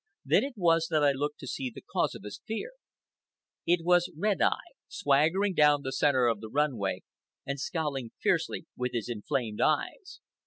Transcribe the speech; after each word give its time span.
Then 0.25 0.43
it 0.43 0.55
was 0.57 0.87
that 0.89 1.03
I 1.03 1.11
looked 1.11 1.37
to 1.41 1.47
see 1.47 1.69
the 1.69 1.79
cause 1.83 2.15
of 2.15 2.23
his 2.23 2.41
fear. 2.47 2.71
It 3.67 3.81
was 3.83 4.11
Red 4.17 4.41
Eye, 4.41 4.73
swaggering 4.87 5.53
down 5.53 5.83
the 5.83 5.91
centre 5.93 6.25
of 6.25 6.39
the 6.39 6.49
run 6.49 6.75
way 6.77 7.03
and 7.45 7.59
scowling 7.59 8.09
fiercely 8.19 8.65
with 8.75 8.93
his 8.93 9.09
inflamed 9.09 9.61
eyes. 9.61 10.19